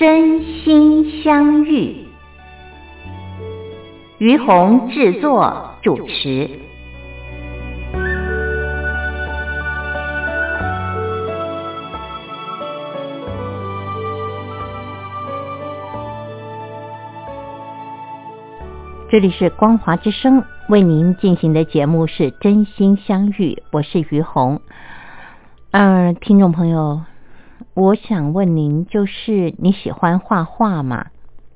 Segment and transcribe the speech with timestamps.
[0.00, 2.06] 真心相遇，
[4.16, 6.48] 于红制作主持。
[19.10, 24.62] 这里是光华之声为您进行的节目是真心相遇，我是于红。
[25.72, 27.02] 嗯，听众朋友。
[27.74, 31.06] 我想问您，就是你喜欢画画吗？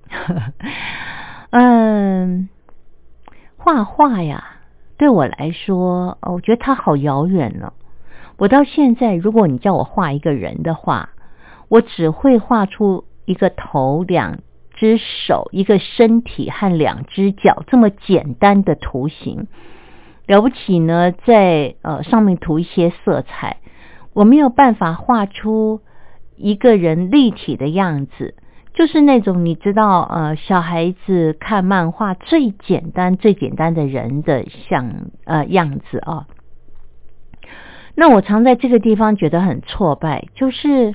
[1.50, 2.48] 嗯，
[3.56, 4.44] 画画呀，
[4.96, 7.72] 对我来说，我觉得它好遥远呢。
[8.36, 11.10] 我到现在，如果你叫我画一个人的话，
[11.68, 14.40] 我只会画出一个头、两
[14.72, 19.46] 只手、一个身体和两只脚这么简单的图形。
[20.26, 23.58] 了不起呢，在呃上面涂一些色彩，
[24.12, 25.80] 我没有办法画出。
[26.36, 28.34] 一个人立体的样子，
[28.74, 36.26] 就是那种你知道，呃，小孩子看漫画最简单、最简单的人的像呃样子啊。
[37.94, 40.94] 那我常在这个地方觉得很挫败，就是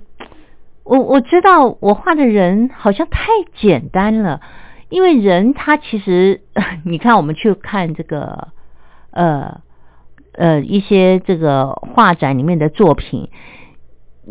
[0.84, 4.42] 我我知道我画的人好像太简单了，
[4.90, 6.42] 因为人他其实，
[6.84, 8.50] 你看我们去看这个
[9.12, 9.62] 呃
[10.34, 13.30] 呃一些这个画展里面的作品。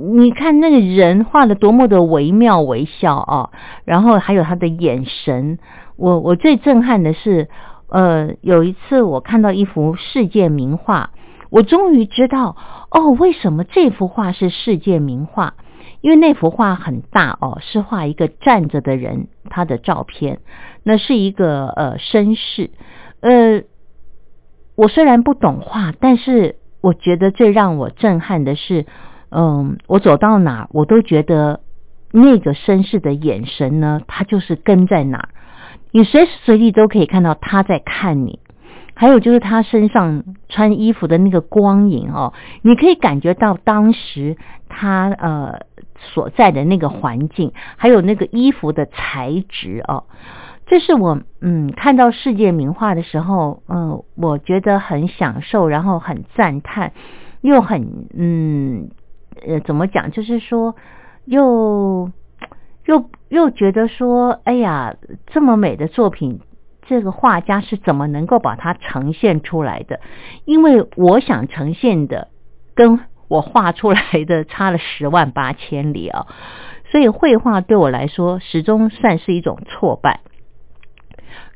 [0.01, 3.51] 你看那个人画的多么的惟妙惟肖啊！
[3.85, 5.59] 然后还有他的眼神，
[5.97, 7.49] 我我最震撼的是，
[7.89, 11.11] 呃，有一次我看到一幅世界名画，
[11.51, 12.55] 我终于知道
[12.93, 15.55] 哦，为什么这幅画是世界名画？
[16.01, 20.39] 因为那幅画很大哦，是画一个站着的人他的照片，
[20.85, 22.71] 那是一个呃绅士。
[23.21, 23.65] 呃，
[24.77, 28.87] 我虽然不懂画，但是我觉得最让我震撼的是。
[29.31, 31.61] 嗯，我走到哪，我都觉得
[32.13, 35.29] 那个绅士的眼神呢，他就是跟在哪，
[35.93, 38.41] 你随时随地都可以看到他在看你。
[38.95, 44.37] 还有就是他身上穿衣服的那个光影哦，你可以感觉到当时
[44.69, 45.61] 他呃
[45.95, 50.03] 所在的那个环境，还有那个衣服的材质哦。
[50.67, 56.93] 这是我嗯看到世界名画的时候，嗯，我觉得很享受，然后很赞叹，
[57.41, 58.91] 又很嗯。
[59.47, 60.11] 呃，怎么讲？
[60.11, 60.75] 就是说，
[61.25, 62.11] 又
[62.85, 66.41] 又又觉得说，哎呀，这么美的作品，
[66.83, 70.01] 这个画家是怎么能够把它呈现出来的？
[70.45, 72.29] 因为我想呈现的，
[72.75, 76.27] 跟我画出来的差了十万八千里啊！
[76.91, 80.21] 所以绘画对我来说，始终算是一种挫败，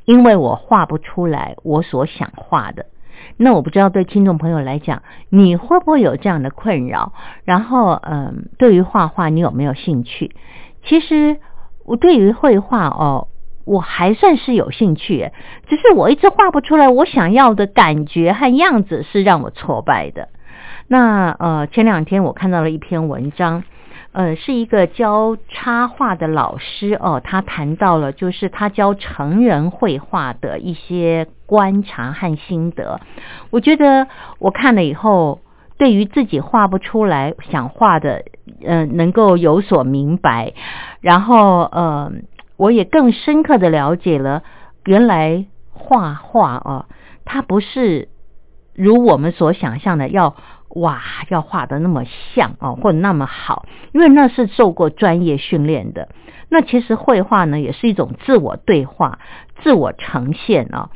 [0.04, 2.86] 因为我画不出来我所想画的。
[3.42, 7.12] 那我不知道对听众朋友来讲，你会不会有这样的困扰？
[7.44, 10.30] 然后，嗯，对于画画，你有没有兴趣？
[10.84, 11.38] 其实
[11.84, 13.28] 我对于绘画哦，
[13.64, 15.30] 我还算是有兴趣，
[15.66, 20.28] 只是我一直画不出来我想要的感觉和样子，是让我挫败的。
[20.86, 23.64] 那呃，前两天我看到了一篇文章。
[24.12, 33.00] 呃，是一个教插画的老师哦，他谈到了就是他教成人绘画的一些观察和心得。
[33.50, 35.40] 我觉得我看了以后，
[35.78, 38.26] 对于自己画不出来想画的，
[38.62, 40.52] 嗯，能够有所明白。
[41.00, 42.12] 然后，呃，
[42.58, 44.42] 我也更深刻的了解了，
[44.84, 46.86] 原来画画啊，
[47.24, 48.08] 它不是
[48.74, 50.36] 如我们所想象的要。
[50.74, 52.04] 哇，要画的那么
[52.34, 56.08] 像哦，或者那么好，因为那是受过专业训练的。
[56.48, 59.18] 那其实绘画呢，也是一种自我对话、
[59.62, 60.90] 自我呈现啊。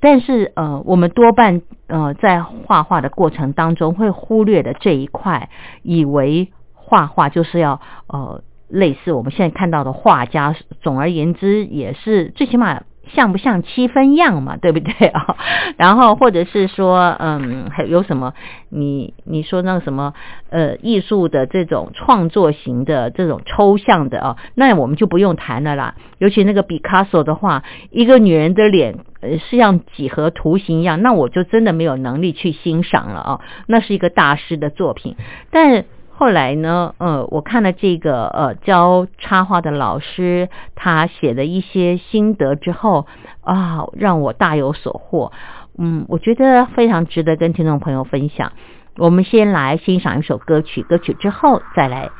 [0.00, 5.48] 但是呃，我们多半呃在画画的过程当中会忽略的这一块，
[5.82, 10.54] 以为画画就是要呃类似我们现在看到的画家。
[10.80, 12.82] 总而言之，也是最起码。
[13.14, 15.36] 像不像七分样嘛，对不对啊？
[15.76, 18.34] 然后或者是说，嗯，还有什么？
[18.68, 20.14] 你你说那个什么，
[20.48, 25.94] 呃，艺术的这种创作型的这种抽象的啊，那我们就不用谈了啦。
[26.18, 33.40] 尤其那个毕卡索的话，一个女人的脸呃是像几何图形一样，那我就真的没有能力去欣赏了啊。
[33.66, 35.16] 那是一个大师的作品，
[35.50, 35.84] 但
[36.20, 43.06] 后来呢，呃，我看了这个呃教插画的老师他写的一些心得之后
[43.40, 45.32] 啊，让我大有所获。
[45.78, 48.52] 嗯，我觉得非常值得跟听众朋友分享。
[48.98, 52.10] 我们先来欣赏一首歌曲，歌曲之后再来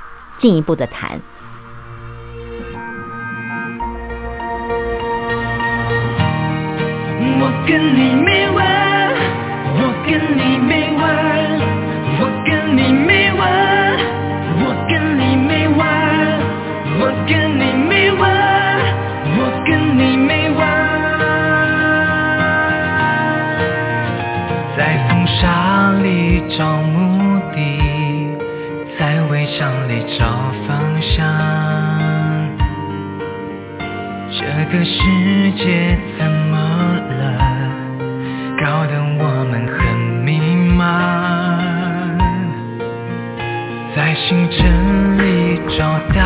[0.41, 1.21] 进一步的谈。
[7.39, 9.13] 我跟你没完，
[9.77, 11.05] 我跟你没完，
[12.19, 13.10] 我跟你
[26.61, 27.57] 找目的，
[28.99, 30.27] 在围墙里找
[30.69, 31.25] 方向。
[34.29, 35.01] 这个世
[35.57, 36.59] 界怎么
[37.17, 37.23] 了？
[38.63, 39.79] 搞得我们很
[40.23, 40.39] 迷
[40.77, 40.83] 茫。
[43.97, 46.21] 在星辰里找到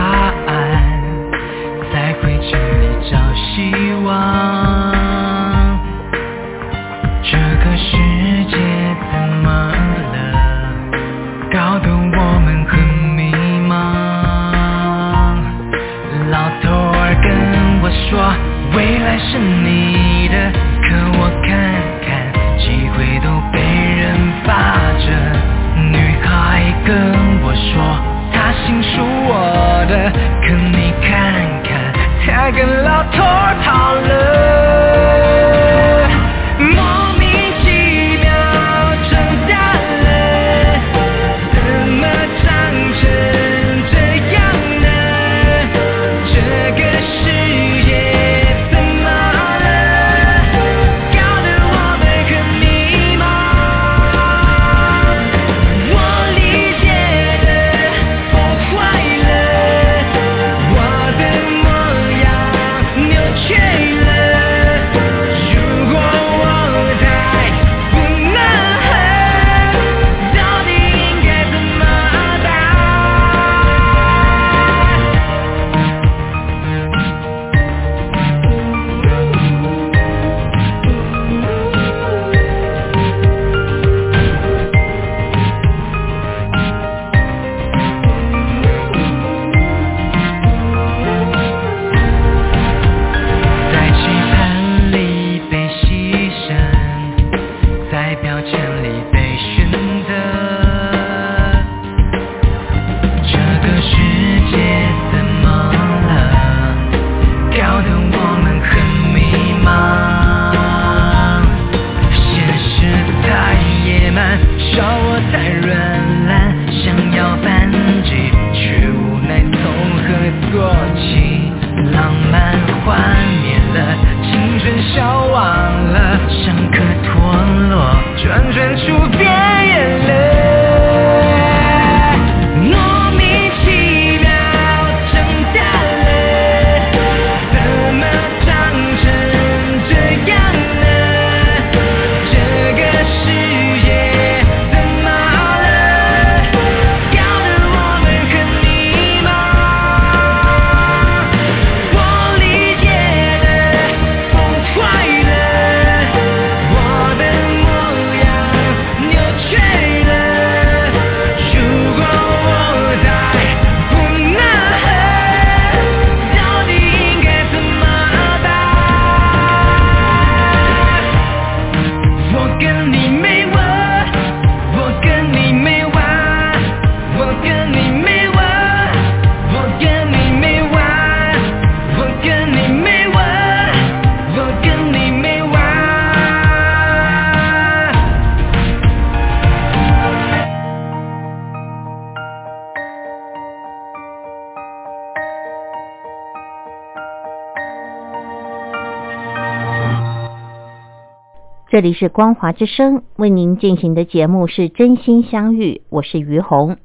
[201.75, 206.77] 这里是光华之声为您进行的节目是真心相遇，我是于红。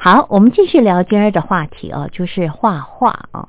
[0.00, 3.48] 好，我们继续聊今儿的话题啊，就是画画啊。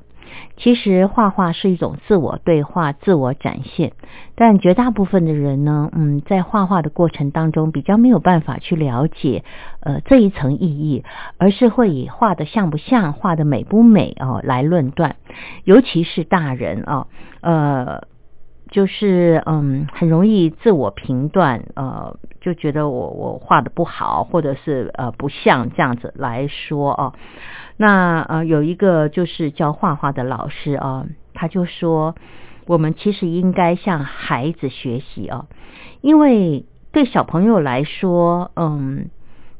[0.55, 3.93] 其实画画是一种自我对话、自我展现，
[4.35, 9.43] 但绝大部分的人呢，嗯，在画画的过程当中比较没有办法去了解
[9.79, 11.03] 呃这一层意义，
[11.39, 15.15] 而是会以画的像不像、画的美不美哦来论断，
[15.63, 17.07] 尤其是大人啊，
[17.41, 18.03] 呃。
[18.69, 27.13] 就是嗯，很容易自我评断，呃，就觉得我我画的不好，或者是呃不像这样子来说哦。
[27.77, 32.15] 那呃有一个就是教画画的老师啊，他就说，
[32.65, 35.45] 我们其实应该向孩子学习啊，
[36.01, 39.09] 因为对小朋友来说，嗯，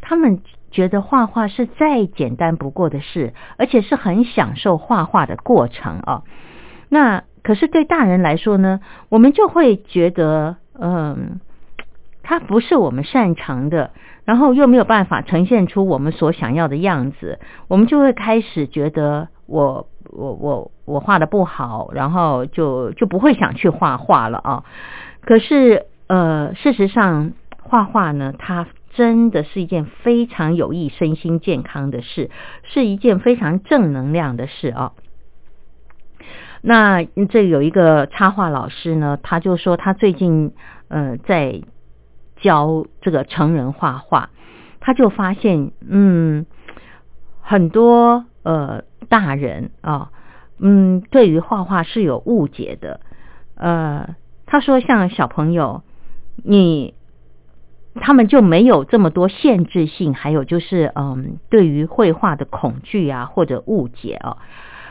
[0.01, 6.23] 他们觉得画画是再简单不过的事，而且是很享受画画的过程啊。
[6.89, 11.39] 那可是对大人来说呢，我们就会觉得，嗯，
[12.21, 13.91] 它不是我们擅长的，
[14.25, 17.39] 然后又没有办法呈现出我们所想要的样子，
[17.69, 24.65] 我们就会开始觉得我我我我画的不好，然后就就不会想去画画了啊。
[25.21, 27.31] 可是呃，事实上
[27.63, 32.29] 画画呢，它真的是一件非常有益身心健康的事，
[32.63, 34.91] 是一件非常正能量的事啊。
[36.61, 40.53] 那这有一个插画老师呢，他就说他最近
[40.87, 41.61] 呃在
[42.37, 44.29] 教这个成人画画，
[44.79, 46.45] 他就发现嗯
[47.41, 50.11] 很多呃大人啊
[50.59, 52.99] 嗯对于画画是有误解的
[53.55, 55.83] 呃他说像小朋友
[56.43, 56.95] 你
[57.95, 64.37] 他们就没有这么多限制性，还有就是嗯对于绘画的恐惧啊或者误解啊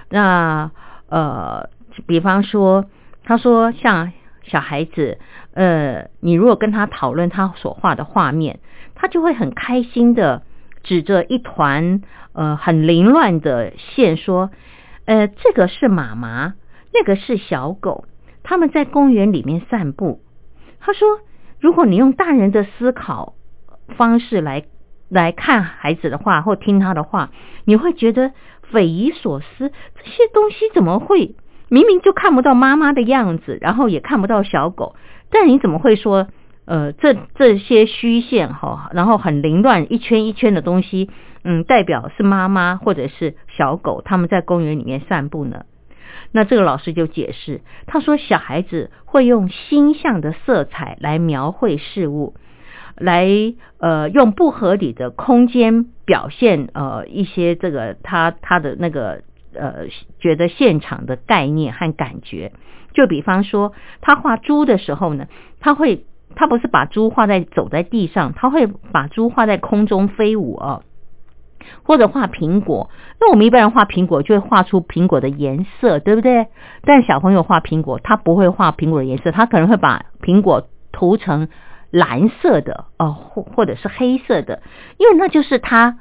[0.09, 0.71] 那。
[1.09, 1.69] 呃，
[2.07, 2.87] 比方说，
[3.23, 5.19] 他说像小孩子，
[5.55, 8.59] 呃，你如果跟他讨论他所画的画面，
[8.95, 10.43] 他就会很开心的
[10.83, 14.51] 指着一团呃很凌乱的线说，
[15.05, 16.55] 呃，这个是妈妈，
[16.93, 18.05] 那个是小狗，
[18.43, 20.21] 他们在公园里面散步。
[20.81, 21.21] 他说，
[21.61, 23.35] 如果你用大人的思考
[23.97, 24.65] 方式来
[25.09, 27.31] 来看孩子的话，或听他的话，
[27.65, 28.33] 你会觉得。
[28.71, 31.35] 匪夷所思，这些东西怎么会
[31.69, 34.95] 明明就看不到妈妈的样子，然后也看不到小狗，
[35.31, 36.29] 但你怎么会说，
[36.65, 41.11] 呃，这这些虚线哈，然后很凌乱一圈一圈的东西，
[41.43, 45.65] 嗯，代表是妈妈或者是小狗，他们在公园里面散步呢？
[46.33, 52.35] 那这个老师就解释，他说小孩子会用星象的色彩来描绘事物。
[52.97, 53.29] 来
[53.79, 59.23] 呃用不合理的空间表现呃一些这个他他的那个
[59.55, 59.87] 呃
[60.19, 62.53] 觉得现场的概念和感觉，
[62.95, 65.27] 就比方说他画猪的时候呢，
[65.61, 70.83] 他会他不是把猪画在走在地上，他会把猪画在空中飞舞啊，
[71.83, 76.47] 或者画苹果，那我们一般人画苹果就会画出苹果的颜色，对不对？
[76.83, 81.49] 但小朋友画苹果，他不会画苹果的颜色，他可能会把苹果涂成。
[81.91, 84.63] 蓝色的哦，或或者是黑色的，
[84.99, 85.99] 因为那就是他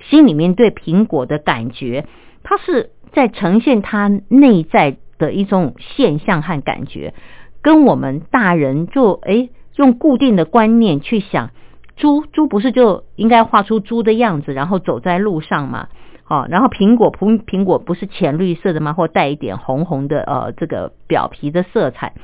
[0.00, 2.06] 心里面对苹果的感觉，
[2.42, 7.14] 他是在呈现他内在的一种现象和感觉，
[7.62, 11.50] 跟我们大人就诶用固定的观念去想，
[11.96, 15.88] 猪猪不是就应该画出猪的样子，然后走在路上嘛，
[16.28, 18.92] 哦，然后苹果苹苹果不是浅绿色的吗？
[18.94, 22.14] 或带一点红红的呃这个表皮的色彩，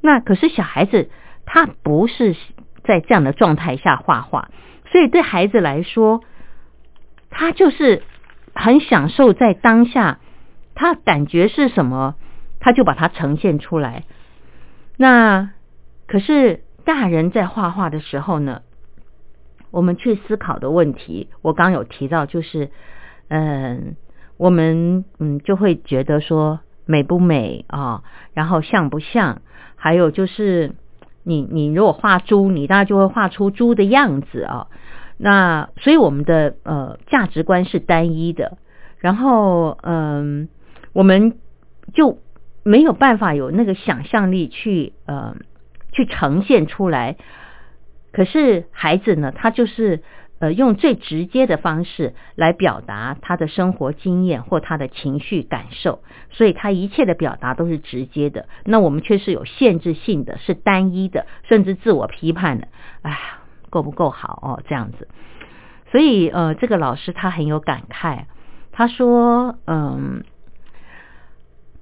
[0.00, 1.10] 那可是小孩子。
[1.50, 2.36] 他不是
[2.84, 4.50] 在这样的状态下画画，
[4.92, 6.22] 所以对孩子来说，
[7.30, 8.02] 他就是
[8.54, 10.18] 很享受在当下，
[10.74, 12.16] 他感觉是什么，
[12.60, 14.04] 他就把它呈现出来。
[14.98, 15.52] 那
[16.06, 18.60] 可是大人在画画的时候呢，
[19.70, 22.70] 我们去思考的问题，我刚有提到，就是
[23.28, 23.96] 嗯，
[24.36, 28.02] 我们嗯就会觉得说美不美啊，
[28.34, 29.40] 然后像不像，
[29.76, 30.74] 还有就是。
[31.28, 34.66] 你你如果画猪，你大概就会画出猪的样子啊。
[35.18, 38.56] 那所以我们的呃价值观是单一的，
[38.98, 40.48] 然后嗯，
[40.92, 41.38] 我们
[41.92, 42.18] 就
[42.62, 45.36] 没有办法有那个想象力去呃
[45.92, 47.16] 去呈现出来。
[48.12, 50.02] 可是孩子呢，他就是。
[50.40, 58.46] 呃，用最直接的方式来表达他的生活经验或他的情绪感受，所以他一切的表达都是直接的。
[58.64, 62.68] 那我们却是有限制性的，是单一的，甚至自我批判的。
[63.02, 63.18] 哎，
[63.70, 64.62] 够不够好哦？
[64.68, 65.08] 这样子，
[65.90, 68.24] 所以呃，这个老师他很有感慨，
[68.72, 70.24] 他说，嗯。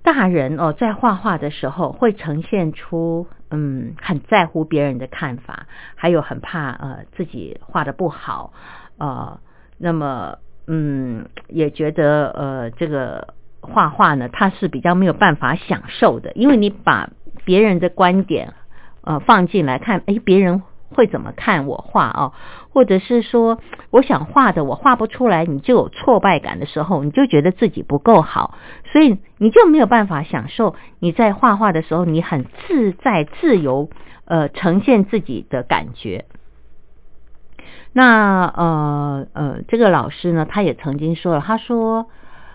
[0.03, 8.53] 大人哦，在画画的时候会呈现出嗯，很在乎别人的看法，还有很怕呃自己画的不好
[8.99, 9.39] 呃，
[9.79, 17.11] 那么嗯，也觉得呃这个画画呢，他是比较没有办法享受的，因为你把
[17.45, 18.55] 别人的观点
[19.03, 22.33] 呃放进来看，哎，别人会怎么看我画哦，
[22.73, 23.61] 或者是说
[23.91, 28.55] 我想画的我画不出来，你就有挫败感的时候，你就觉得自己不够好，
[28.93, 33.91] 所以你就没有办法享受你在画画的时候，你很自在自由，
[34.25, 36.25] 呃，呈现自己的感觉。
[37.93, 42.07] 那呃呃，这个老师呢，他也曾经说了，他说，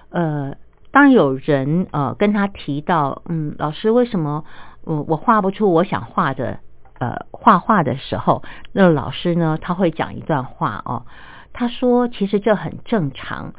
[0.10, 0.56] 呃，
[0.92, 4.46] 当有人呃跟他提到，嗯，老师为什么
[4.84, 6.60] 我我画不出我想画的
[7.00, 11.06] 呃画画的时候，那老师呢他会讲一段话哦，
[11.54, 13.54] 他说其实这很正常，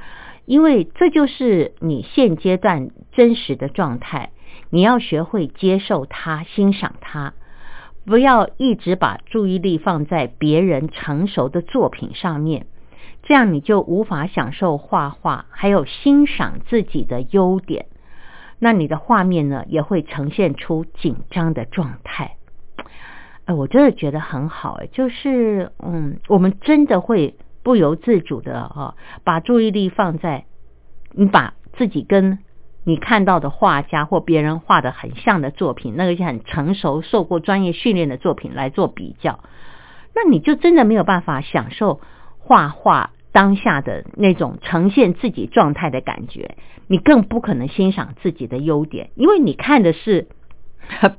[0.52, 4.32] 因为这就是你现阶段真实的状态，
[4.68, 7.32] 你要学会接受它，欣赏它。
[8.04, 12.66] 不要一直把注意力放在别人成熟的作品上面，
[13.22, 17.86] 这样你就无法享受画画，还有欣赏自己的优点。
[18.58, 22.36] 那你的画面呢，也会呈现出紧张的状态。
[23.46, 30.44] 哎，我真的觉得很好，哎，就是嗯，我们真的会不由自主的啊，把注意力放在
[31.12, 32.38] 你把自己跟。
[32.84, 39.38] 你看到的画家或别人画的很像的作品，那个是很成熟、受过专业训练的作品来做比较，
[40.16, 42.00] 那你就真的没有办法享受
[42.40, 46.56] 画画当下的那种呈现自己状态的感觉，
[46.88, 50.26] 你更不可能欣赏自己的优点，因为你看的是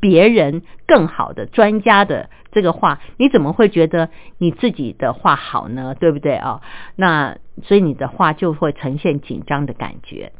[0.01, 5.95] 别人更好的专家的这个画，你怎么会觉得你自己的画好呢？
[5.99, 6.61] 对不对啊？
[6.95, 10.31] 那所以你的话就会呈现紧张的感觉。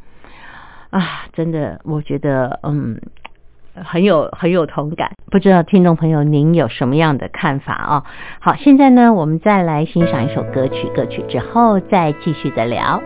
[0.91, 3.01] 啊，真的，我觉得嗯，
[3.73, 5.11] 很有很有同感。
[5.31, 8.03] 不知道听众朋友您有什么样的看法啊？
[8.39, 13.01] 好，现在呢，我们再来欣赏一首歌曲，歌曲之后再继续的聊。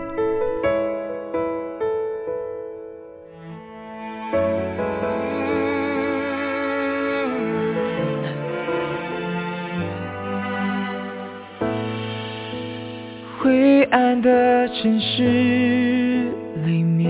[13.91, 16.31] 暗的城市
[16.66, 17.07] 里面。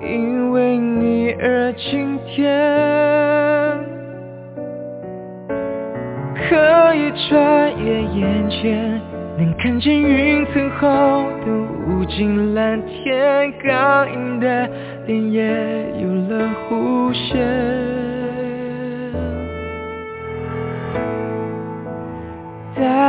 [0.00, 2.44] 因为你而晴天，
[6.34, 9.00] 可以穿越眼前，
[9.38, 11.46] 能看见云层后的
[11.86, 14.68] 无尽蓝天，刚硬的
[15.06, 15.42] 脸也
[16.02, 17.38] 有了弧线，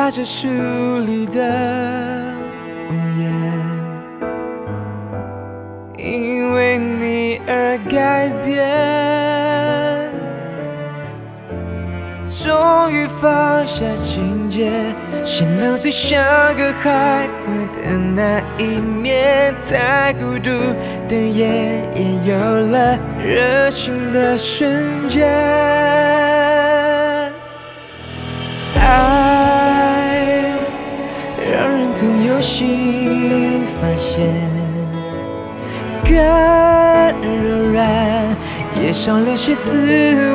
[0.04, 0.50] 带着疏
[1.08, 1.39] 离的。
[2.89, 2.94] 故》
[5.98, 8.60] 因为你而改变，
[12.44, 14.70] 终于放下情节，
[15.26, 16.22] 显露最像
[16.58, 20.50] 个孩子的那一面，在孤独
[21.08, 21.48] 的夜
[21.96, 25.24] 也有了热情的瞬间。
[28.76, 29.22] 爱
[32.04, 34.12] 总有新发现。
[36.04, 36.12] 更
[37.42, 37.80] 柔软，
[38.76, 39.63] 也少了些死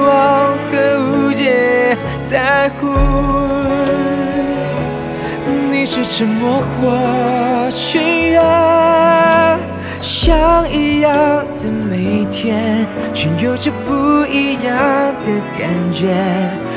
[0.01, 0.09] 亡
[0.71, 0.73] 和
[1.05, 1.45] 误解。
[2.31, 2.89] 在乎
[5.71, 6.89] 你是沉默或
[7.77, 8.41] 信任，
[10.01, 14.73] 像一样的每天，却有着不一样
[15.21, 15.27] 的
[15.59, 16.01] 感觉。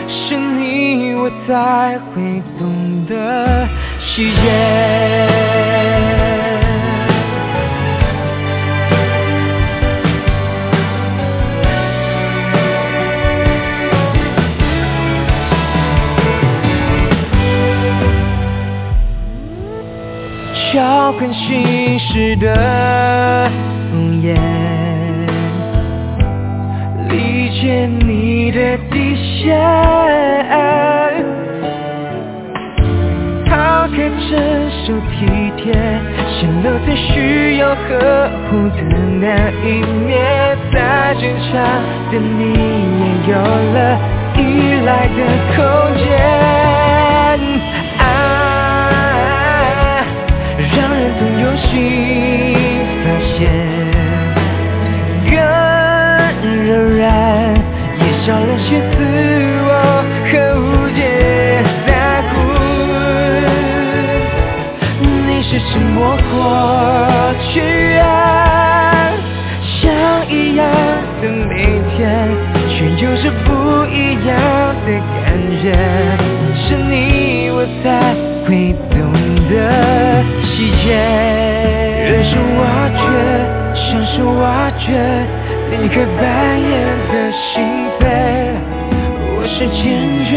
[0.09, 3.65] 是你，我才会懂得
[4.21, 4.81] 细节。
[20.71, 23.10] 敲开心事的
[34.31, 34.39] 身
[34.71, 35.73] 手体贴，
[36.29, 37.75] 显露最需要呵
[38.47, 38.79] 护的
[39.19, 39.27] 那
[39.61, 39.67] 一
[40.05, 40.09] 面，
[40.71, 41.51] 再坚强
[42.09, 42.41] 的你
[43.01, 43.77] 也有了
[44.37, 44.39] 依
[44.85, 45.19] 赖的
[45.53, 45.57] 空
[45.97, 46.01] 间。
[47.97, 48.01] 爱
[50.77, 51.69] 让人总有心
[80.91, 83.01] 忍受挖掘，
[83.75, 83.83] 享
[84.15, 84.85] 受挖掘，
[85.71, 86.25] 你可扮
[86.59, 86.71] 演
[87.11, 87.45] 的心
[87.99, 88.01] 扉。
[89.33, 89.81] 我是坚
[90.29, 90.31] 决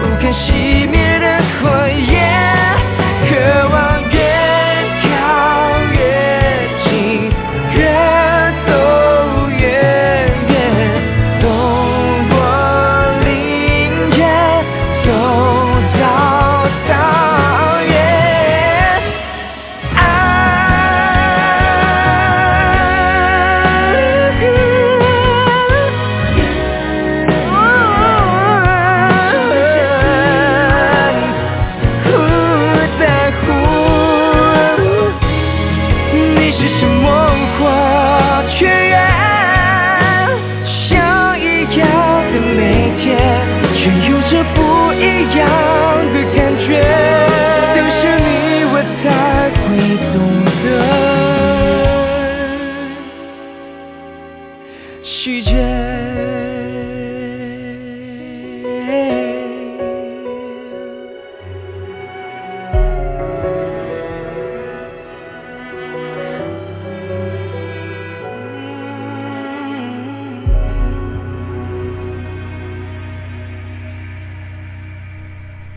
[0.00, 0.46] 不甘心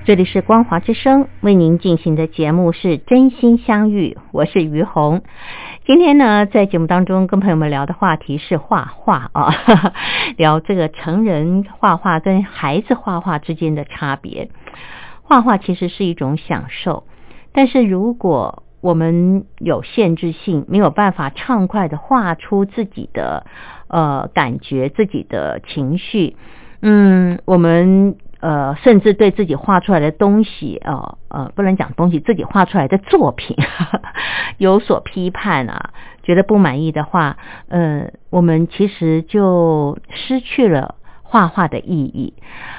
[0.09, 5.21] 这里是光华之声为您进行的节目是真心相遇，我是于红。
[5.85, 9.53] 今天呢，在节目当中跟朋友们聊的话题是画画啊，
[10.35, 14.49] 聊这个成人画画跟孩子画画之间的差别。
[15.21, 17.03] 画画其实是一种享受，
[17.53, 23.45] 但是如果我们有限制性，没有办法畅快的画出自己的
[23.87, 26.35] 呃感觉、自己的情绪，
[26.81, 33.57] 嗯，我们呃甚至对自己画出来的东西，呃呃，不能讲东西，自己画出来的作品
[34.57, 35.91] 有所批判啊，
[36.23, 40.95] 觉得不满意的话，呃，我们其实就失去了。
[41.31, 42.33] 画画的意义，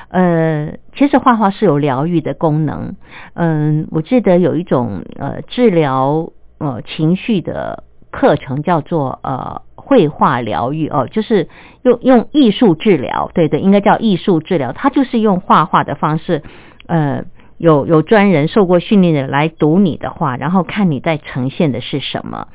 [0.08, 2.96] 呃，其实画画是有疗愈的功能。
[3.34, 11.48] 嗯，我记得有一种呃治疗呃情绪的课程叫做呃绘画疗愈哦，就是
[11.82, 14.72] 用用艺术治疗，对对，应该叫艺术治疗。
[14.72, 16.44] 它就是用画画的方式，
[16.86, 17.24] 呃，
[17.58, 22.46] 有有专人受过训练的来读你的画，然后看你在呈现的是什么。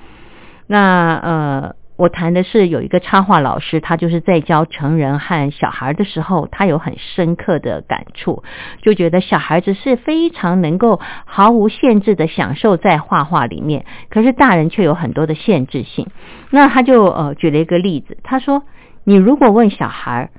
[0.66, 1.76] 那呃。
[1.98, 8.44] 我谈的是有一个插画老师，他就是在教成人和小孩的时候，他有很深刻的感触，
[8.82, 16.08] 就觉得小孩子是非常能够毫无限制的享受在画画里面，可是大人却有很多的限制性。
[16.50, 18.64] 那他就呃举了一个例子，他说
[19.06, 20.32] ：“你如果问小孩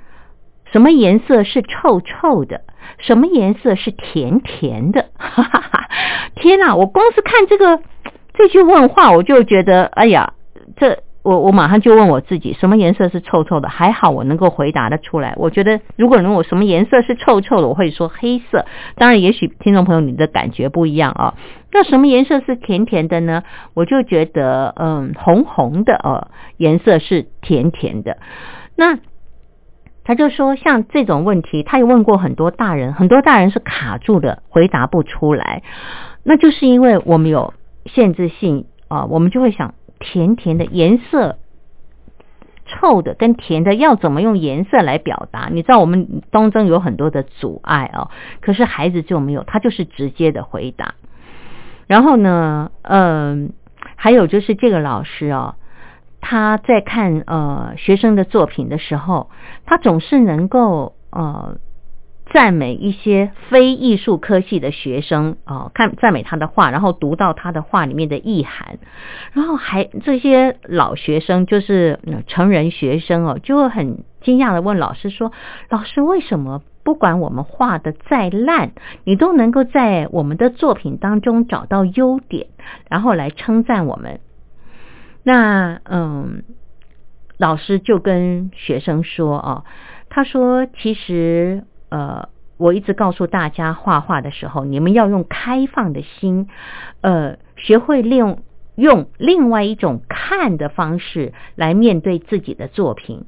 [0.71, 2.61] 什么颜色是臭臭的，
[2.99, 5.89] 什么颜色是甜甜的， 哈哈哈！
[6.35, 6.77] 天哪！
[6.77, 7.81] 我光是看这个
[8.35, 10.35] 这句问话，我就觉得，哎呀，
[10.77, 13.69] 这。”我我马上就问我自己，什么颜色是臭臭的？
[13.69, 15.35] 还好我能够回答的出来。
[15.37, 18.65] 我觉得，如果问我什么颜色是臭臭的，我会说黑色。
[18.95, 21.35] 当然，也许听众朋友你的感觉不一样啊。
[21.73, 23.43] 那什么颜色是甜甜的呢？
[23.75, 28.19] 我就觉得，嗯，红红的哦，颜色是甜甜的。
[28.77, 29.01] 那
[30.05, 35.65] 他就说，像这种问题，他也问过很多大人，很多大人是卡住的，回答不出来。
[36.23, 37.53] 那就是因为我们有
[37.87, 39.75] 限制性啊，我们就会想。
[39.99, 41.39] 甜甜的颜色，
[42.67, 45.49] 臭的跟甜的要怎么用颜色来表达？
[45.53, 50.95] 你知道我们当中有很多的阻碍哦，可是孩子就没有，他就是直接的回答。
[51.87, 53.53] 然后呢，嗯，
[53.97, 55.55] 还有就是这个老师哦，
[56.21, 59.31] 他在看呃学生的作品的时候，
[59.65, 61.59] 他总是能够呃。
[62.33, 68.79] 赞美一些非艺术科系的学生哦，看赞美他的画，然后读到他的画里面的意涵，
[69.33, 75.33] 然后还这些老学生就是成人学生哦，就会很惊讶的问老师说
[75.71, 78.73] ：“老师，为什么不管我们画的再烂，
[79.05, 82.49] 你都能够在我们的作品当中找到优点，
[82.91, 84.19] 然后来称赞我们？”
[85.23, 86.43] 那嗯，
[87.39, 89.65] 老师就跟学生说哦，
[90.11, 91.65] 他说其实。
[91.89, 96.49] 呃，我一直告诉大家，画画的时候，你们要用开放的心，
[97.01, 98.43] 呃，学会利用
[98.75, 103.27] 用另外一种看的方式来面对自己的作品。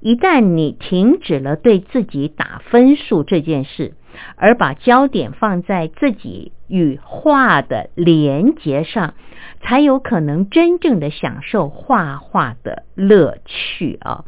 [0.00, 3.94] 一旦你停止了对自己打分数这件事，
[4.36, 9.14] 而把焦点放在自己与画的连接上，
[9.60, 14.24] 才有可能真正的享受画画的乐趣啊！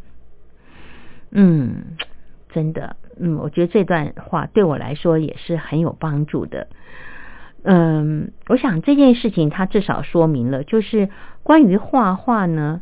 [1.31, 1.97] 嗯，
[2.53, 2.97] 真的。
[3.21, 6.69] 嗯，我觉得这段话对我来说也是很有帮助的。
[7.63, 11.11] 嗯，我想这件事情它至少说明了，就是
[11.43, 12.81] 关于画画呢，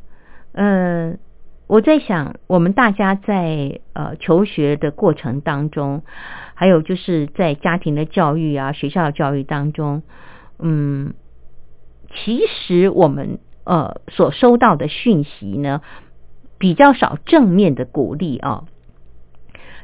[0.53, 1.19] 嗯，
[1.67, 6.03] 我在想，我们大家在呃求学的过程当中，
[6.55, 10.03] 还有就是在家庭的教育啊、学校的教育当中，
[10.61, 11.15] 嗯，
[12.15, 15.83] 其实我们呃所收到的讯息呢，
[16.57, 18.65] 比较少正面的鼓励啊。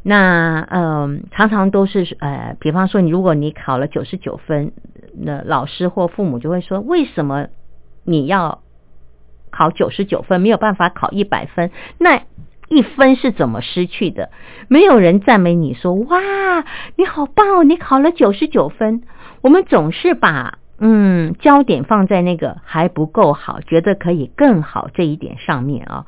[0.06, 4.72] 那嗯，常常都是呃，比方说，你如果你考了九十九分，
[5.18, 7.46] 那老师或父母就会说，为什么
[8.04, 8.60] 你要
[9.50, 11.70] 考九十九分，没有办法考一百分？
[11.96, 12.20] 那
[12.68, 14.28] 一分是怎么失去的？
[14.68, 16.18] 没有人赞美你说，哇，
[16.96, 19.04] 你好棒哦，你考了九十九分。
[19.40, 26.04] 我们总是把嗯焦点放在那个还不够好，觉得可以更好这一点上面啊，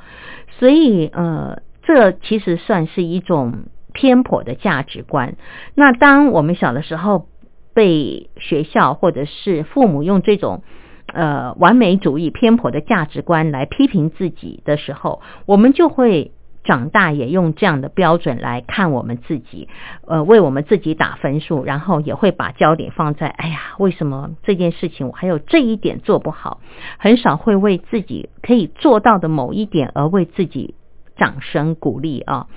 [0.59, 3.55] 所以呃，这其实算是一种。
[3.97, 5.37] 偏颇的价值观。
[5.75, 7.29] 那当我们小的时候
[7.73, 10.63] 被学校或者是父母用这种
[11.07, 16.33] 呃完美主义偏颇的价值观来批评自己的时候，我们就会
[16.63, 19.69] 长大也用这样的标准来看我们自己，
[20.07, 26.61] 呃，为我们自己打分数，然后也会把焦点放在哎呀，为什么这件事情我还有这一点做不好？
[26.99, 30.75] 很少会为自己可以做到的某一点而为自己
[31.17, 32.49] 掌声鼓励啊。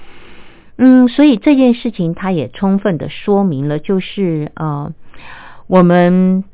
[0.82, 4.94] 嗯，所以这件事情它也充分的说明了，就是呃，
[5.68, 6.46] 我们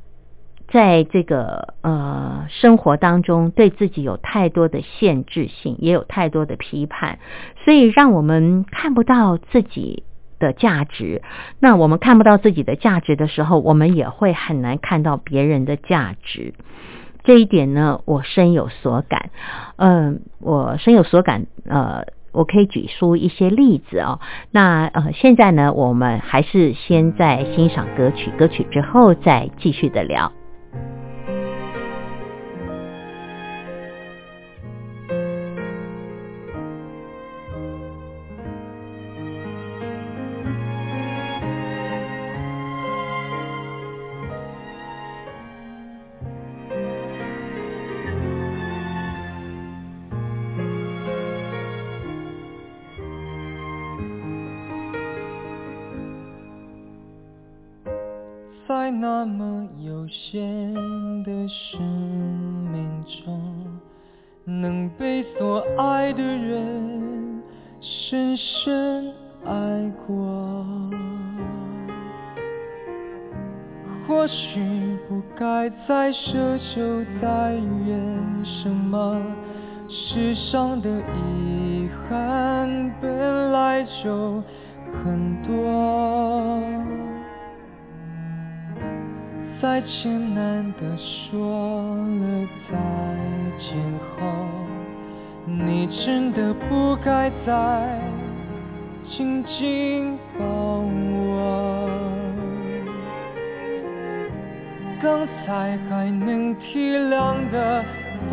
[0.68, 7.20] 在这个呃生活当中对自己有太多的限制性，也有太多的批判，
[7.64, 10.02] 所以让我们看不到自己
[10.40, 11.22] 的价值。
[11.60, 16.56] 那我们看不到自己的价值的时候，我们也会很难看到别人的价值。
[17.24, 19.30] 这一点呢，我深有所感。
[19.76, 21.46] 嗯，我深有所感。
[21.70, 22.06] 呃。
[22.36, 24.19] 我可以举出一些例子哦。
[24.52, 30.32] 那呃，现在呢，我们还是先在欣赏歌曲，歌曲之后再继续的聊。
[58.86, 60.71] 在那么有限
[61.24, 61.82] 的生
[62.71, 63.65] 命中，
[64.43, 67.41] 能被所爱的人
[67.82, 69.12] 深深
[69.43, 70.36] 爱过。
[74.08, 79.19] 或许不该再奢求再怨什么，
[79.89, 80.88] 世上的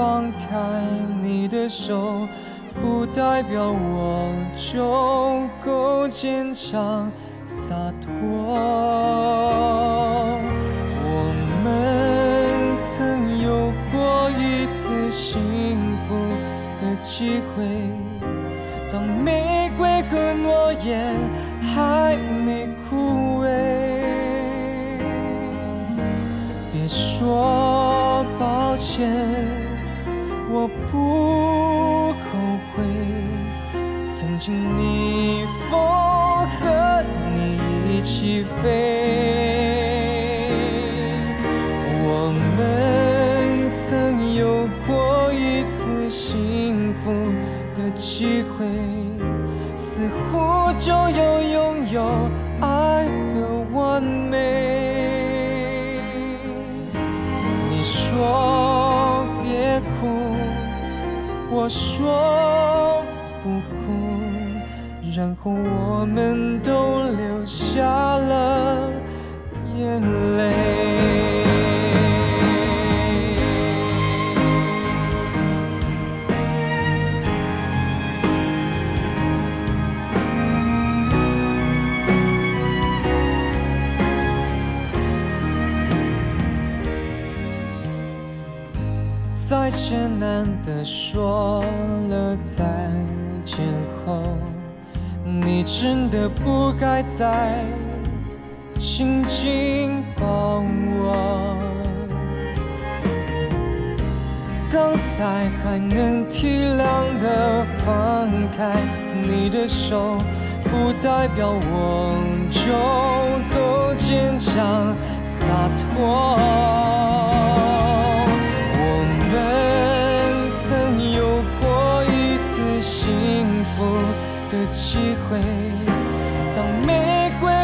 [0.02, 0.82] 放开
[1.22, 2.26] 你的手，
[2.74, 4.34] 不代表我
[4.72, 7.11] 就够坚强。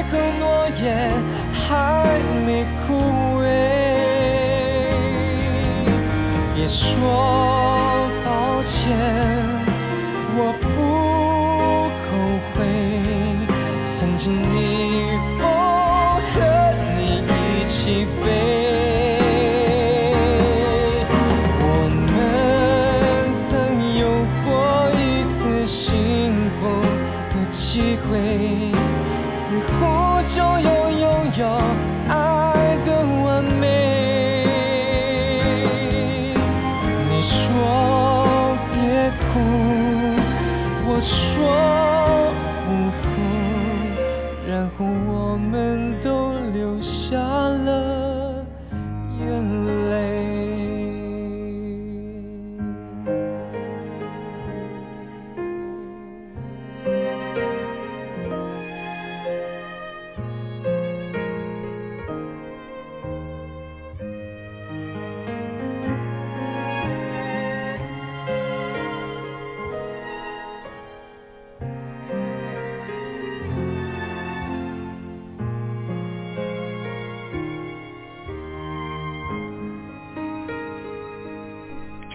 [0.08, 3.17] 玫瑰和诺言还没枯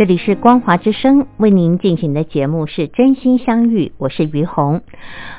[0.03, 4.81] 这里是光华之声为您进行的节目是真心相遇，我是于红。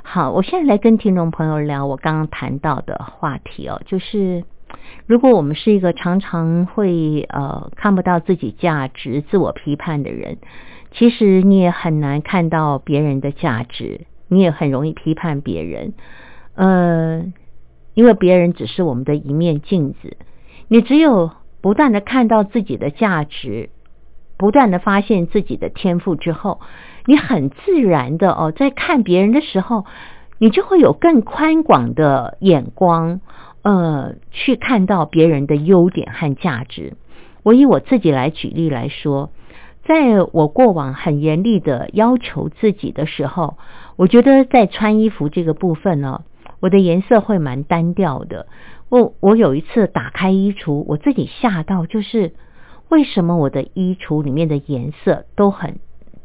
[0.02, 4.44] 好，我现在来跟听众朋友聊我刚刚谈到的话题哦，就是
[5.04, 10.38] 如果我们是一个常常会呃看不到自己价值、自我批判的人，
[10.92, 15.92] 其实你也很难看到别人的价值，你也很容易批判别人。
[16.54, 17.22] 呃，
[17.92, 20.16] 因为别人只是我们的一面镜子，
[20.68, 23.68] 你只有不断的看到自己的价值。
[24.36, 26.60] 不断的发现自己的天赋之后，
[27.06, 29.84] 你很自然的哦，在看别人的时候，
[30.38, 33.20] 你就会有更宽广的眼光，
[33.62, 36.94] 呃，去看到别人的优点和价值。
[37.42, 39.30] 我以我自己来举例来说，
[39.84, 43.56] 在我过往很严厉的要求自己的时候，
[43.96, 46.22] 我觉得在穿衣服这个部分呢，
[46.60, 48.46] 我的颜色会蛮单调的。
[48.88, 52.32] 我我有一次打开衣橱，我自己吓到，就是。
[52.88, 55.78] 为什么我的衣橱里面的颜色都很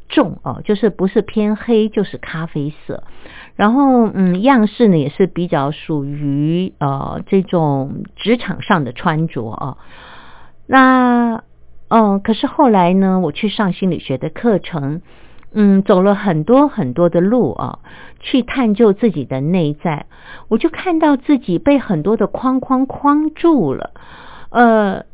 [0.08, 0.62] 重哦？
[0.64, 3.04] 就是不是偏黑就是咖啡色，
[3.56, 9.78] 然后嗯，样式呢也是比较属于呃这种职场上的穿着哦。
[10.68, 11.44] 那
[11.88, 15.02] 嗯，可是后来呢，我去上心理学的课程，
[15.54, 17.80] 嗯，走了很多很多的路啊，
[18.20, 20.06] 去探究自己的内在，
[20.50, 23.92] 我就看到自己被很多的框框框住了，
[24.52, 25.09] 呃。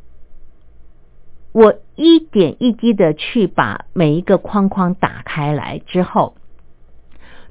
[1.56, 6.36] 我一点一滴的去把每一个框框打开来之后，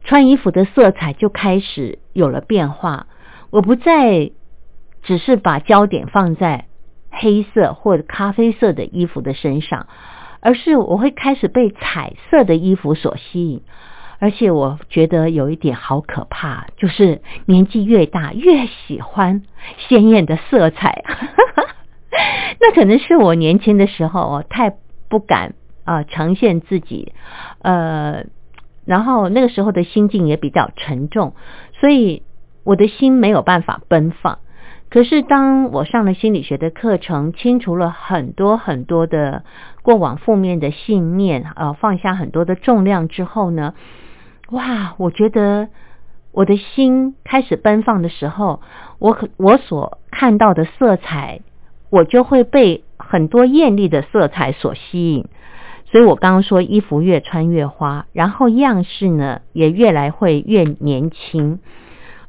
[0.02, 3.06] 穿衣服的色彩就开始有了变化。
[3.48, 4.32] 我不再
[5.04, 6.66] 只是把焦点放在
[7.10, 9.86] 黑色或者咖啡色的衣服的身上，
[10.40, 13.62] 而是我会开始被彩色的衣服所吸引。
[14.18, 19.44] 而且我觉得有一点好可怕，就是年纪越大越喜欢
[19.88, 21.02] 鲜艳的色彩。
[22.61, 24.72] 那可能是我年轻的时候哦，太
[25.09, 27.12] 不敢啊呈现自己，
[27.62, 28.24] 呃，
[28.85, 31.35] 然后那个时候的心境也比较沉重，
[31.81, 32.22] 所以
[32.64, 34.38] 我的心没有办法奔放。
[34.90, 39.42] 可是当我上了心理学的课程，清除了很多很多的
[39.83, 43.74] 过往负面的信念，呃，放下很多的重量之后呢，
[44.50, 45.68] 哇，我觉得
[46.31, 48.61] 我的心开始奔放的时候，
[49.00, 51.40] 我可我所看到的色彩。
[51.94, 55.26] 我就会被很多艳丽的色彩所吸引，
[55.85, 61.61] 所以我刚刚说衣服越穿越花，然后样式呢也越来会越年轻，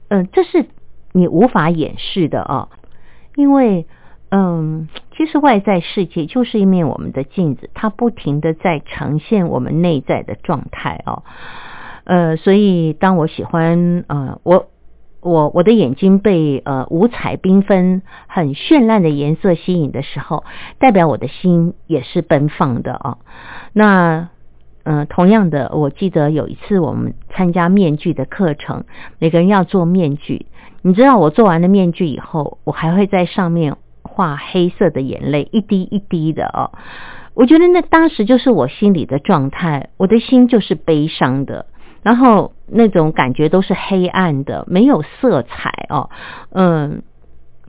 [0.10, 0.68] 嗯，这是
[1.14, 2.70] 你无法掩饰的哦，
[3.36, 3.88] 因为
[4.30, 4.88] 嗯，
[5.18, 11.24] 其实外在世界就是一面我们的镜子，它不停的在呈现我们内在的状态哦，
[12.04, 14.68] 呃，所以当我喜欢呃我。
[15.26, 20.44] 我我的眼睛被呃五彩缤纷、很绚烂的颜色吸引的时候，
[20.78, 23.18] 代表我的心也是奔放的哦。
[23.74, 24.30] 那
[24.84, 28.84] 嗯，同样的，我记得有一次我们参加面具的课程，
[29.18, 30.46] 每个人要做面具。
[30.84, 36.70] 你知道我做完了面具以后，我还会在上面画黑色的眼泪，一滴一滴的哦。
[37.34, 41.66] 我觉得那当时就是我心里的状态，我的心就是悲伤的，
[42.06, 46.12] 然后那种感觉都是黑暗的，没有色彩哦，
[46.52, 47.02] 嗯，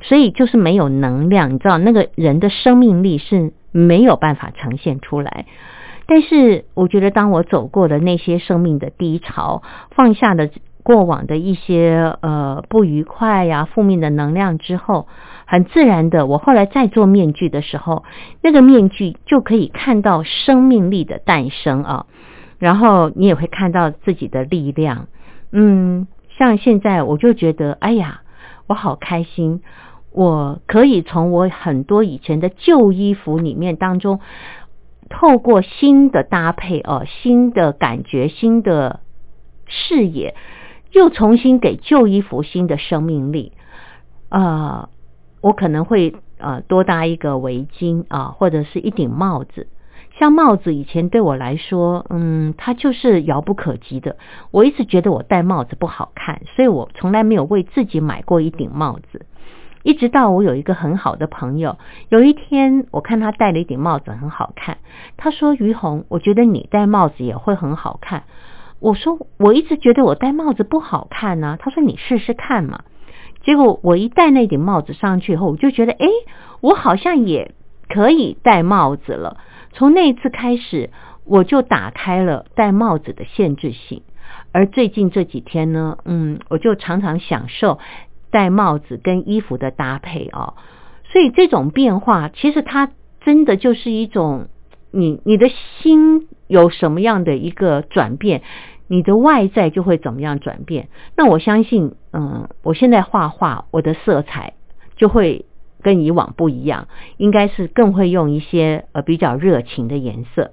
[0.02, 5.46] 所以就是没有能量，你知道，那个人的生命力是没有办法呈现出来。
[6.06, 9.62] 但是我觉得，当我走过了那些生命的低潮，
[9.92, 10.50] 放下了
[10.82, 15.08] 过往的一些呃不愉快呀、负面的能量之后，
[15.46, 18.04] 很自然的，我后来再做面具的时候，
[18.42, 22.06] 那个面具就可以看到生命力的诞生啊，
[22.58, 25.08] 然后你也会看到自己的力量。
[25.52, 26.06] 嗯，
[26.38, 28.22] 像现在我就觉得，哎呀，
[28.66, 29.62] 我好开心，
[30.12, 34.20] 我可以从我很多以前的旧衣服里面当中。
[35.08, 38.98] 透过新的搭配哦，新的感觉，新的
[39.68, 40.34] 视野，
[40.90, 43.52] 又重新给旧衣服新的生命力。
[44.30, 44.88] 呃，
[45.40, 49.68] 我可能会呃多搭一个围巾啊，或者是一顶帽子。
[50.18, 54.16] 像帽子以前对我来说，嗯，它就是遥不可及的。
[54.50, 59.26] 我一直觉得我戴帽子不好看，所以我从来没有为自己买过一顶帽子。
[59.82, 64.78] 一直到我有一个很好的朋友，有一天我看他戴了一顶帽子很好看，
[65.16, 68.24] 他说：“于红，我觉得你戴帽子也会很好看。”
[68.80, 72.80] 我说：“我一直觉得我戴帽子不好看呢。”他说：“你试试看嘛。”
[73.44, 76.08] 结果我一戴那顶帽子上去以后，我就觉得，哎，
[76.60, 77.54] 我好像也
[77.88, 79.36] 可以戴帽子了。
[79.76, 80.90] 从那一次开始，
[81.24, 84.02] 我就打开了戴帽子的限制性。
[84.50, 87.78] 而最近这几天呢，嗯，我就常常享受。
[88.28, 90.54] 戴帽子跟衣服的搭配哦，
[91.10, 94.48] 所以这种变化其实它真的就是一种
[94.90, 98.42] 你你的心有什么样的一个转变，
[98.88, 100.88] 你的外在就会怎么样转变。
[101.16, 104.54] 那我相信，嗯，我现在画画，我的色彩
[104.96, 105.46] 就会
[105.86, 110.50] 跟以往不一样，应该是更会用一些呃比较热情的颜色。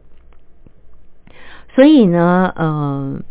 [1.74, 3.24] 所以呢，嗯，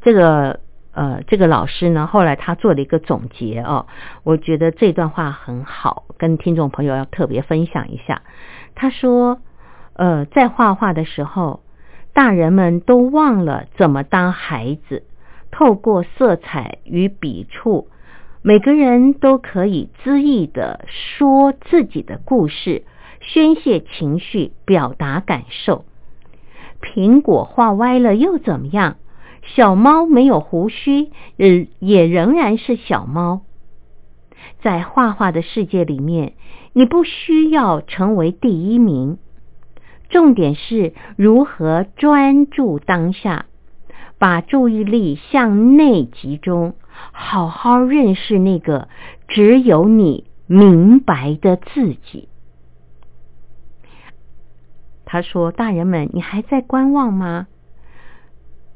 [0.00, 0.60] 这个。
[0.96, 3.86] 呃，这个老师呢，后来他做了一个总结哦，
[4.22, 8.22] 我觉得这段话很好，跟听众朋友要特别分享一下。
[8.76, 9.40] 他说，
[9.94, 11.64] 呃，在画画的时候，
[12.12, 15.02] 大人们都忘了怎么当孩子，
[15.50, 17.88] 透过色彩与笔触，
[18.46, 22.84] 每个人都可以恣意的说自己的故事，
[23.22, 25.86] 宣泄情绪，表达感受。
[26.82, 28.96] 苹果画歪了又怎么样？
[29.56, 33.40] 小猫没有胡须，也也仍然是小猫。
[34.60, 36.34] 在画画的世界里面，
[36.74, 39.16] 你不需要成为第一名，
[40.10, 43.46] 重点是如何专注当下，
[44.18, 46.74] 把注意力向内集中，
[47.12, 48.88] 好好认识那个
[49.28, 52.28] 只有你明白的自己。
[55.04, 57.46] 他说：“大人们，你还在观望吗？”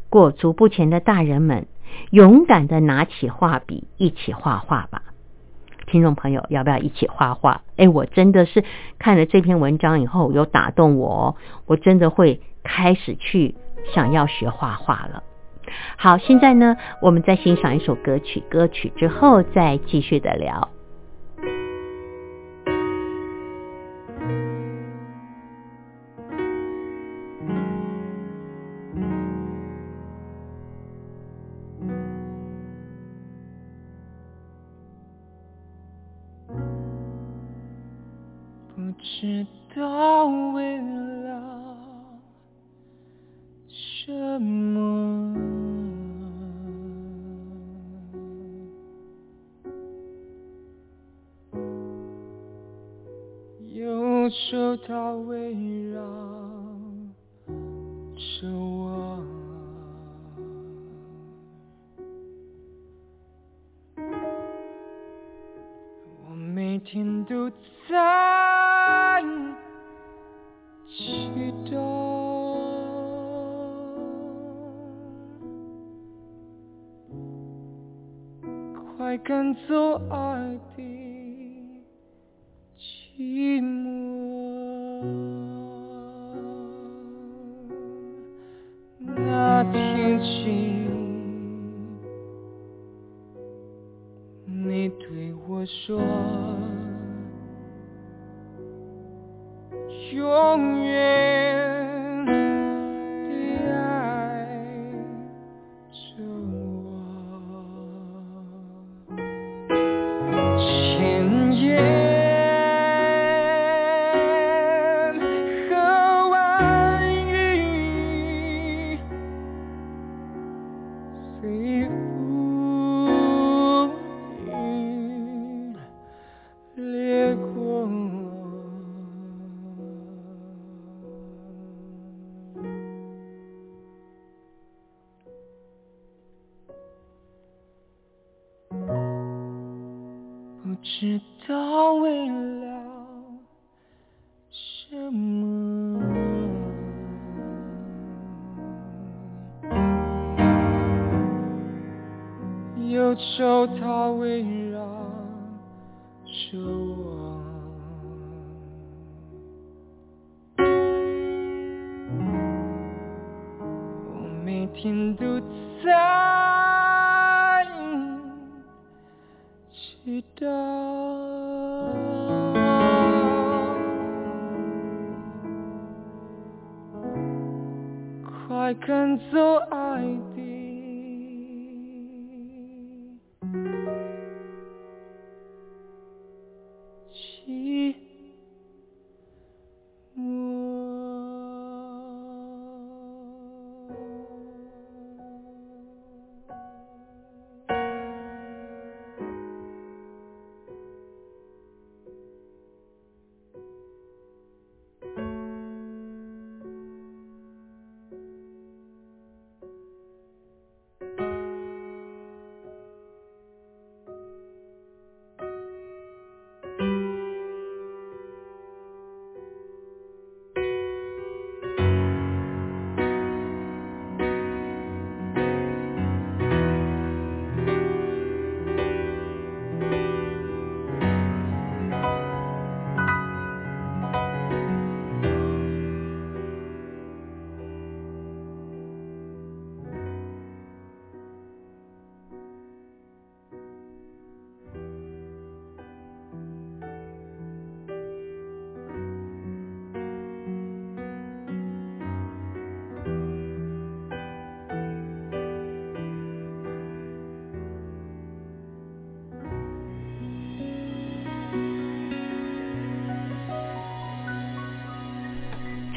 [0.09, 1.67] 过足不前的大人们，
[2.11, 5.03] 勇敢的拿起画笔，一起画画吧！
[5.87, 7.63] 听众朋友，要不要一起画画？
[7.77, 8.65] 哎，我真的是
[8.99, 13.55] 看了这篇文章以后，有打动我，我真的会开始去
[13.95, 15.25] 想要学画画了。
[15.97, 20.69] 好，现在呢，我们再欣赏一首歌曲，歌曲之后再继续的聊。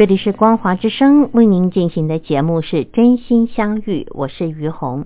[0.01, 5.05] 这里是光华之声为您进行的节目是真心相遇，我是于红。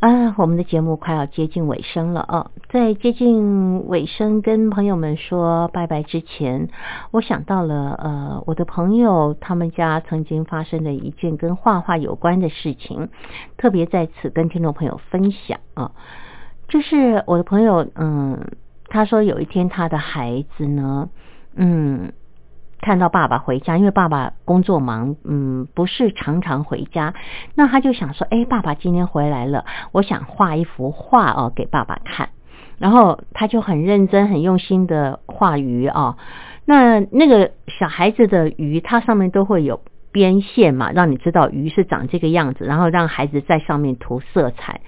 [0.00, 6.70] 啊，我们的节目快要接近尾声了哦，在接近尾声跟朋友们说拜拜之前，
[7.10, 13.10] 我想到了呃我的朋友他们家曾经发生的一件跟画画有关的事情，
[13.58, 15.92] 特别在此跟听众朋友分享啊，
[16.66, 18.52] 就是我的朋友嗯，
[18.88, 21.10] 他说有一天他的孩子呢，
[21.56, 22.10] 嗯。
[22.80, 27.14] 看到爸爸回家，因为爸爸工作忙，嗯，不是常常回家。
[27.54, 32.28] 那他就想说，哎，爸爸今天回来了，我想画一幅画哦给爸爸看。
[32.76, 36.16] 然后他就很认真、很用心的画鱼哦。
[36.66, 39.80] 那那个小孩子的鱼，它上面都会有
[40.12, 44.80] 边线嘛，让你知道鱼是长这个样子，然后让孩子在上面涂色彩。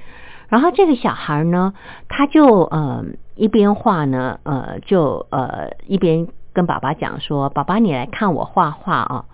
[0.49, 1.73] 然后这个小孩呢，
[2.09, 3.05] 他就呃
[3.37, 6.29] 一边画呢，呃就呃一边。
[6.57, 9.27] 跟爸爸讲说：“爸爸，你来看我画画啊！”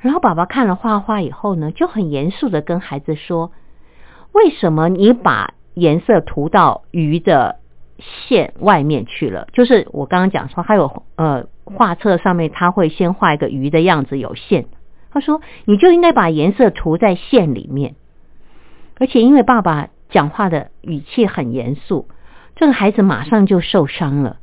[0.00, 3.52] 然后爸爸看了画画以后呢，就很严肃的跟孩子说
[4.32, 7.60] ：“为什么你把颜色涂到鱼的
[7.98, 9.46] 线外面去了？
[9.52, 14.64] 就是我刚刚讲说，还有呃画册上面他会先画一个鱼的样子有线。
[15.10, 17.94] 他说你就应该把颜色涂在线里面。
[18.98, 22.08] 而且因为爸爸讲话的语气很严肃，
[22.56, 24.38] 这个孩子马上就受伤了。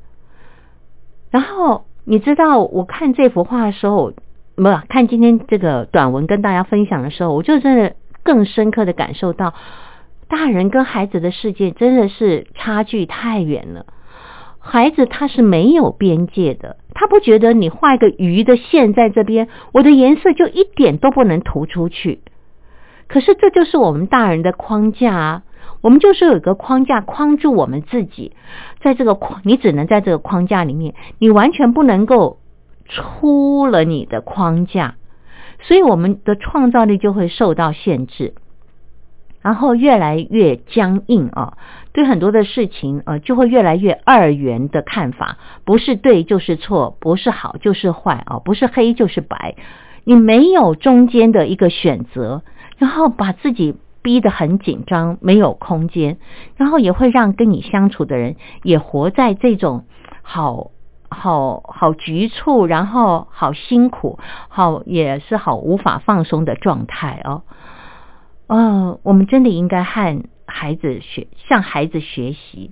[1.32, 1.87] 然后。
[2.10, 4.14] 你知道我看这幅画的时候，
[4.56, 9.54] 不看今天这个短文跟大家分享的时候，我就真的更深刻的感受到，
[10.30, 13.86] 大人跟孩子的世界真的是差距太远了。
[14.58, 22.22] 孩子他是没有边界的，他不觉得你画一个鱼的线在这边，我的颜色就一点都不能涂出去。
[23.10, 25.44] 可是这就是我们大人的框架啊。
[25.88, 28.34] 我们就是有一个框架框住我们自己，
[28.82, 32.40] 在这个框，你只能在这个框架里面，你完全不能够
[32.90, 34.96] 出了你的框架，
[35.62, 38.34] 所以我们的创造力就会受到限制，
[39.42, 41.58] 然后越来越僵硬啊，
[41.94, 49.56] 对很多的事情呃就会越来越二元的看法，不是对就是错，不是好就是坏啊，不是黑就是白，
[50.04, 52.42] 你没有中间的一个选择，
[52.78, 53.78] 然后把自己。
[54.08, 56.18] 逼得很紧张，没有空间，
[56.56, 59.84] 然后也会让跟你相处的人也活在这种
[60.22, 60.72] 好
[61.10, 67.42] 好好局促，然后好辛苦，好也是好无法放松的状态哦。
[68.48, 72.72] 呃，我们真的应该和孩子学，向孩子学习，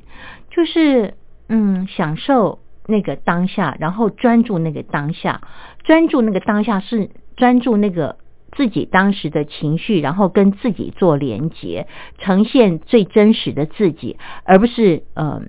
[0.49, 1.15] 就是
[1.49, 5.41] 嗯，享受那个当下，然后专注那个当下，
[5.83, 8.15] 专注那个当下是专注那个
[8.55, 11.87] 自己当时的情绪，然后跟自己做连接，
[12.17, 15.41] 呈现最真实的自己，而不是呃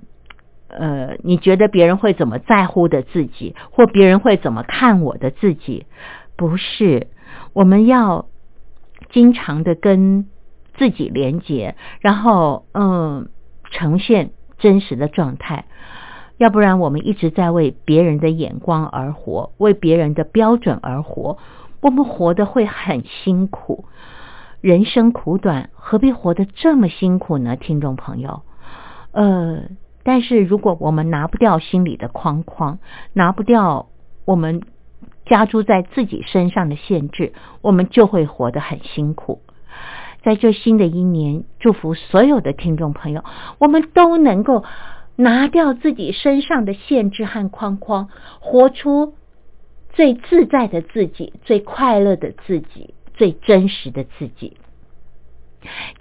[0.69, 5.87] 呃，你觉得别人会怎么在乎的自己，或别人会怎么看我的自己，
[6.37, 7.07] 不是，
[7.53, 8.27] 我们要
[9.11, 10.27] 经常的跟
[10.77, 13.29] 自己连接，然后嗯，
[13.71, 15.65] 呈现真实的状态。
[16.39, 21.39] 要不然，我们一直在为别人的眼光而活，为别人的标准而活，
[21.87, 23.85] 我们活得会很辛苦。
[24.61, 27.55] 人生苦短，何必活得这么辛苦呢？
[27.55, 28.43] 听众朋友，
[29.13, 29.63] 呃，
[30.03, 32.81] 但是如果我们拿不掉心里的框框，
[33.13, 33.87] 拿不掉
[34.25, 34.63] 我们
[35.27, 37.33] 加诸在自己身上的限制，
[37.63, 39.43] 我们就会活得很辛苦。
[40.25, 43.23] 在这新的一年，祝福所有的听众朋友，
[43.59, 44.65] 我们都能够。
[45.19, 48.11] 拿掉自己身上的限制和框框，
[48.41, 49.15] 活出
[49.97, 54.59] 最自在的自己、最快乐的自己、最真实的自己。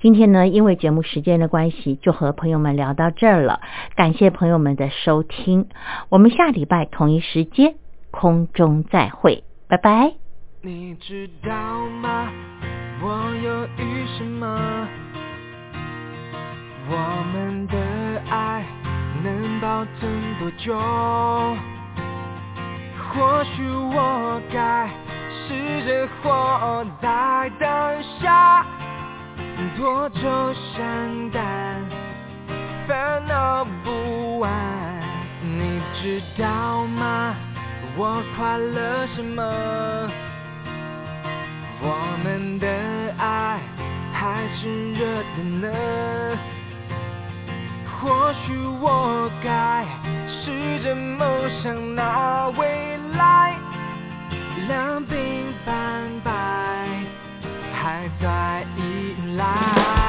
[0.02, 3.62] 今天呢，因为节目时间的关系，就和朋友们聊到这儿了。
[3.96, 5.70] 感谢朋友们的收听，
[6.10, 7.76] 我们下礼拜同一时间
[8.12, 10.14] 空中再会，拜拜。
[10.62, 12.30] 你知道吗？
[13.02, 14.88] 我犹豫什么？
[16.90, 17.78] 我们的
[18.30, 18.66] 爱。
[19.24, 21.75] 能保存多久？
[23.16, 24.90] 或许我该
[25.48, 28.66] 试着活在当下，
[29.78, 31.42] 多愁善感，
[32.86, 34.52] 烦恼不完。
[35.42, 37.34] 你知道吗？
[37.96, 39.42] 我快乐什么？
[41.82, 42.68] 我们的
[43.18, 43.62] 爱
[44.12, 45.06] 还是热
[45.38, 46.38] 的呢。
[48.02, 49.86] 或许我该
[50.28, 52.95] 试着梦想那未。
[53.16, 53.58] 来
[54.68, 56.32] 两鬓斑白
[57.74, 60.05] 还在依赖。